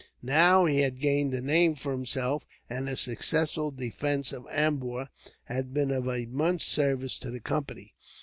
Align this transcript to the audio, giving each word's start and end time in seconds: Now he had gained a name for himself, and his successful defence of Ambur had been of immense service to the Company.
Now 0.23 0.65
he 0.65 0.79
had 0.79 0.97
gained 0.99 1.31
a 1.35 1.41
name 1.43 1.75
for 1.75 1.91
himself, 1.91 2.43
and 2.67 2.87
his 2.87 2.99
successful 2.99 3.69
defence 3.69 4.33
of 4.33 4.47
Ambur 4.49 5.09
had 5.43 5.75
been 5.75 5.91
of 5.91 6.07
immense 6.07 6.63
service 6.63 7.19
to 7.19 7.29
the 7.29 7.39
Company. 7.39 7.93